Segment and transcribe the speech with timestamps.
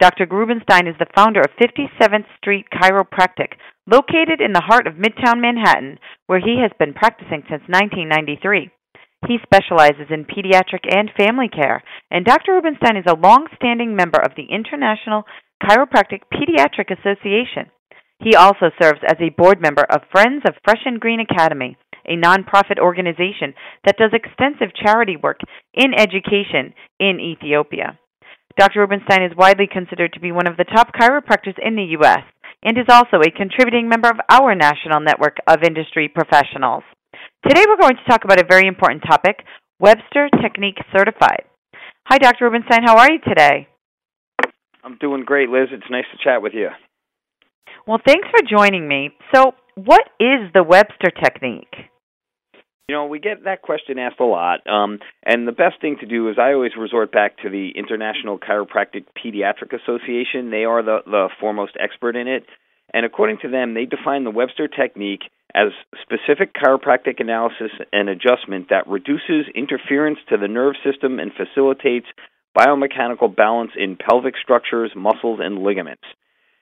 [0.00, 0.26] Dr.
[0.30, 3.58] Rubenstein is the founder of 57th Street Chiropractic,
[3.90, 8.70] located in the heart of Midtown Manhattan, where he has been practicing since 1993.
[9.26, 11.82] He specializes in pediatric and family care,
[12.12, 12.54] and Dr.
[12.54, 15.24] Rubenstein is a long-standing member of the International
[15.60, 17.66] Chiropractic Pediatric Association.
[18.20, 21.76] He also serves as a board member of Friends of Fresh and Green Academy,
[22.06, 23.54] a nonprofit organization
[23.84, 25.40] that does extensive charity work
[25.74, 27.98] in education in Ethiopia.
[28.58, 28.80] Dr.
[28.80, 32.26] Rubenstein is widely considered to be one of the top chiropractors in the U.S.
[32.64, 36.82] and is also a contributing member of our national network of industry professionals.
[37.46, 39.44] Today we're going to talk about a very important topic
[39.78, 41.44] Webster Technique Certified.
[42.06, 42.46] Hi, Dr.
[42.46, 42.82] Rubenstein.
[42.84, 43.68] How are you today?
[44.82, 45.68] I'm doing great, Liz.
[45.70, 46.70] It's nice to chat with you.
[47.86, 49.10] Well, thanks for joining me.
[49.32, 51.74] So, what is the Webster Technique?
[52.88, 56.06] You know, we get that question asked a lot, um, and the best thing to
[56.06, 60.50] do is I always resort back to the International Chiropractic Pediatric Association.
[60.50, 62.46] They are the, the foremost expert in it,
[62.94, 65.20] and according to them, they define the Webster technique
[65.54, 65.68] as
[66.00, 72.06] specific chiropractic analysis and adjustment that reduces interference to the nerve system and facilitates
[72.56, 76.04] biomechanical balance in pelvic structures, muscles, and ligaments.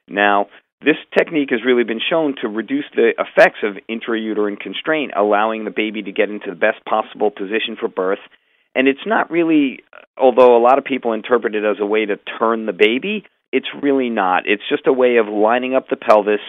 [0.09, 0.47] Now,
[0.83, 5.71] this technique has really been shown to reduce the effects of intrauterine constraint, allowing the
[5.71, 8.21] baby to get into the best possible position for birth.
[8.75, 9.81] And it's not really,
[10.19, 13.69] although a lot of people interpret it as a way to turn the baby, it's
[13.83, 14.43] really not.
[14.47, 16.41] It's just a way of lining up the pelvis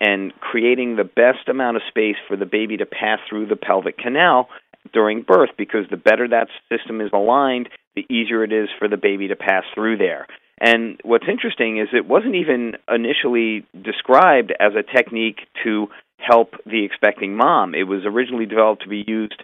[0.00, 3.98] and creating the best amount of space for the baby to pass through the pelvic
[3.98, 4.48] canal
[4.92, 8.96] during birth because the better that system is aligned, the easier it is for the
[8.96, 10.26] baby to pass through there.
[10.58, 16.84] And what's interesting is it wasn't even initially described as a technique to help the
[16.84, 17.74] expecting mom.
[17.74, 19.42] It was originally developed to be used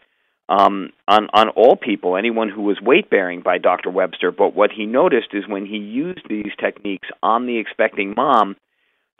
[0.48, 3.90] um, on on all people, anyone who was weight bearing by Dr.
[3.90, 4.30] Webster.
[4.30, 8.56] But what he noticed is when he used these techniques on the expecting mom,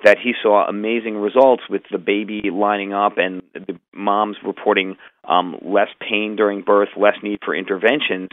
[0.04, 4.97] that he saw amazing results with the baby lining up and the moms reporting
[5.28, 8.31] um, less pain during birth, less need for interventions.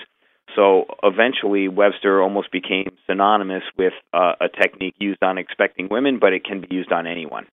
[0.59, 6.33] So eventually, Webster almost became synonymous with uh, a technique used on expecting women, but
[6.33, 7.45] it can be used on anyone.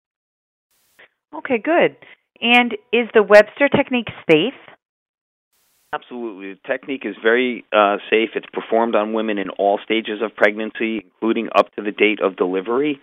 [1.36, 1.96] Okay, good.
[2.40, 4.54] And is the Webster technique safe?
[5.92, 6.54] Absolutely.
[6.54, 8.30] The technique is very uh, safe.
[8.34, 12.36] It's performed on women in all stages of pregnancy, including up to the date of
[12.36, 13.00] delivery.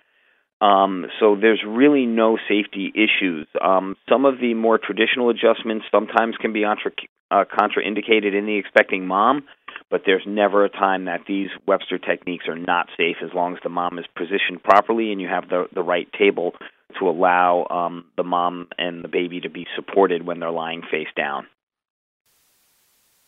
[0.61, 3.47] Um, so there's really no safety issues.
[3.63, 6.91] Um, some of the more traditional adjustments sometimes can be contra-
[7.31, 9.43] uh, contraindicated in the expecting mom,
[9.91, 13.59] but there's never a time that these Webster techniques are not safe as long as
[13.61, 16.53] the mom is positioned properly and you have the the right table
[16.99, 21.07] to allow um, the mom and the baby to be supported when they're lying face
[21.15, 21.45] down.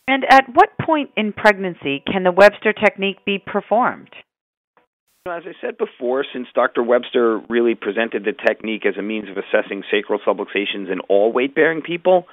[0.07, 4.09] And at what point in pregnancy can the Webster technique be performed?
[5.25, 6.84] As I said before, since Dr.
[6.84, 11.56] Webster really presented the technique as a means of assessing sacral subluxations in all weight
[11.56, 12.28] bearing people,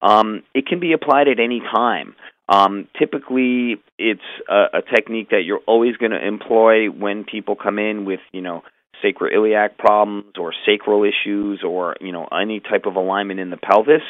[0.00, 2.14] um, it can be applied at any time.
[2.48, 7.78] Um, typically, it's a, a technique that you're always going to employ when people come
[7.78, 8.62] in with, you know,
[9.04, 14.02] sacroiliac problems or sacral issues or, you know, any type of alignment in the pelvis.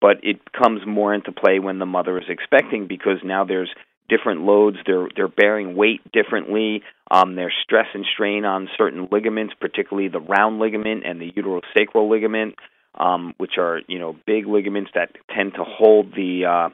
[0.00, 3.70] But it comes more into play when the mother is expecting because now there's
[4.08, 4.76] different loads.
[4.86, 6.82] They're they're bearing weight differently.
[7.10, 12.10] Um, there's stress and strain on certain ligaments, particularly the round ligament and the uterosacral
[12.10, 12.54] ligament,
[12.98, 16.68] um, which are you know big ligaments that tend to hold the uh,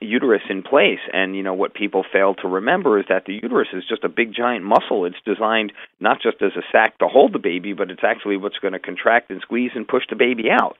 [0.00, 1.00] uterus in place.
[1.12, 4.08] And you know what people fail to remember is that the uterus is just a
[4.08, 5.04] big giant muscle.
[5.04, 8.58] It's designed not just as a sac to hold the baby, but it's actually what's
[8.58, 10.76] going to contract and squeeze and push the baby out.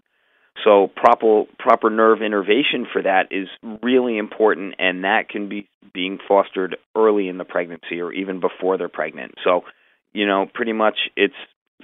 [0.64, 3.48] So proper proper nerve innervation for that is
[3.82, 8.76] really important, and that can be being fostered early in the pregnancy or even before
[8.76, 9.34] they're pregnant.
[9.44, 9.64] So,
[10.12, 11.34] you know, pretty much it's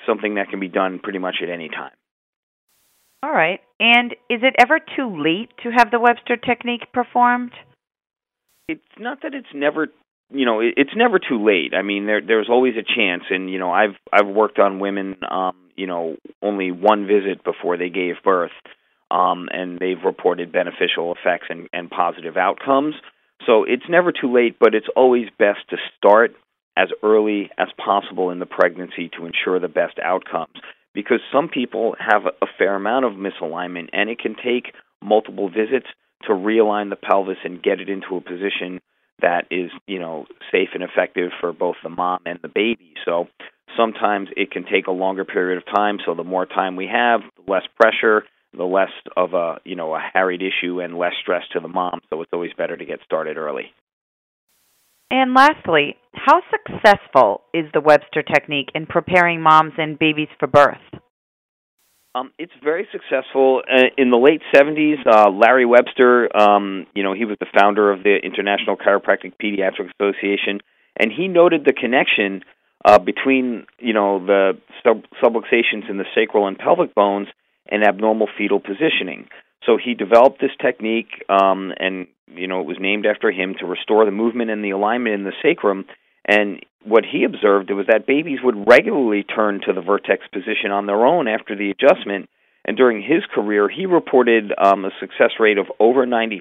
[0.07, 1.93] something that can be done pretty much at any time.
[3.25, 3.61] All right.
[3.81, 7.53] And is it ever too late to have the Webster technique performed?
[8.69, 9.89] It's not that it's never
[10.31, 13.59] you know it's never too late i mean there there's always a chance and you
[13.59, 18.15] know i've i've worked on women um you know only one visit before they gave
[18.25, 18.51] birth
[19.11, 22.95] um, and they've reported beneficial effects and, and positive outcomes.
[23.47, 26.33] So it's never too late, but it's always best to start
[26.77, 30.55] as early as possible in the pregnancy to ensure the best outcomes.
[30.95, 35.87] Because some people have a fair amount of misalignment, and it can take multiple visits
[36.27, 38.81] to realign the pelvis and get it into a position
[39.21, 42.95] that is, you know, safe and effective for both the mom and the baby.
[43.05, 43.29] So
[43.77, 45.99] sometimes it can take a longer period of time.
[46.05, 48.25] So the more time we have, the less pressure,
[48.57, 52.01] the less of a, you know, a harried issue and less stress to the mom.
[52.11, 53.73] So it's always better to get started early.
[55.15, 60.83] And lastly, how successful is the Webster technique in preparing moms and babies for birth?
[62.17, 63.63] Um, it's very successful.
[63.73, 67.93] Uh, in the late 70s, uh, Larry Webster, um, you know, he was the founder
[67.93, 70.59] of the International Chiropractic Pediatric Association,
[70.99, 72.43] and he noted the connection
[72.85, 77.29] uh, between, you know, the sub- subluxations in the sacral and pelvic bones
[77.71, 79.29] and abnormal fetal positioning.
[79.67, 83.67] So he developed this technique, um, and you know, it was named after him to
[83.67, 85.87] restore the movement and the alignment in the sacrum
[86.25, 90.87] and what he observed was that babies would regularly turn to the vertex position on
[90.87, 92.29] their own after the adjustment.
[92.65, 96.41] And during his career, he reported um, a success rate of over 90%.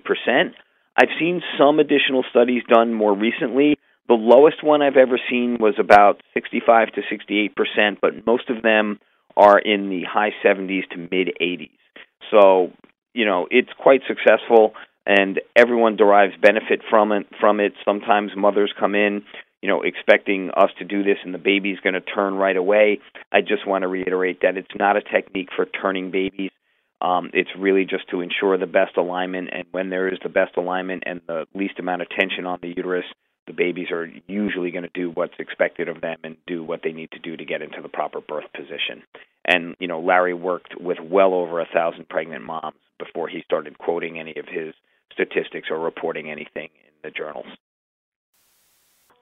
[0.95, 3.77] I've seen some additional studies done more recently.
[4.07, 8.99] The lowest one I've ever seen was about 65 to 68%, but most of them
[9.35, 11.69] are in the high 70s to mid 80s.
[12.31, 12.71] So,
[13.13, 14.73] you know, it's quite successful
[15.05, 17.73] and everyone derives benefit from it from it.
[17.85, 19.23] Sometimes mothers come in
[19.63, 22.99] you know, expecting us to do this and the baby's going to turn right away.
[23.31, 26.51] I just want to reiterate that it's not a technique for turning babies.
[26.99, 30.57] Um, it's really just to ensure the best alignment, and when there is the best
[30.57, 33.05] alignment and the least amount of tension on the uterus,
[33.47, 36.91] the babies are usually going to do what's expected of them and do what they
[36.91, 39.03] need to do to get into the proper birth position.
[39.45, 43.77] And you know, Larry worked with well over a thousand pregnant moms before he started
[43.77, 44.73] quoting any of his
[45.11, 47.47] statistics or reporting anything in the journals.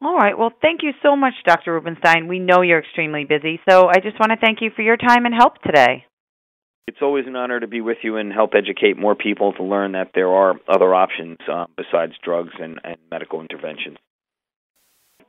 [0.04, 0.38] All right.
[0.38, 1.74] Well, thank you so much, Dr.
[1.74, 2.28] Rubenstein.
[2.28, 5.26] We know you're extremely busy, so I just want to thank you for your time
[5.26, 6.06] and help today.
[6.88, 9.92] It's always an honor to be with you and help educate more people to learn
[9.92, 13.98] that there are other options uh, besides drugs and, and medical interventions.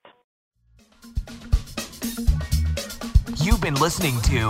[3.36, 4.50] You've been listening to